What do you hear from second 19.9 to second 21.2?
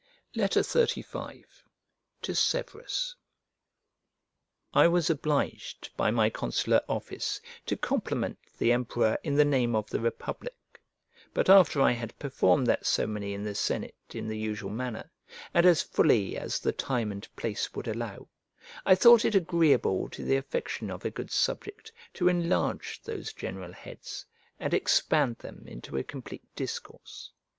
to the affection of a